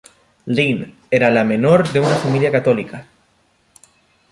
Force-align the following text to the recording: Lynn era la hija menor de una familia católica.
Lynn 0.59 0.95
era 1.11 1.29
la 1.29 1.41
hija 1.41 1.49
menor 1.49 1.87
de 1.91 1.99
una 1.99 2.15
familia 2.15 2.51
católica. 2.51 3.05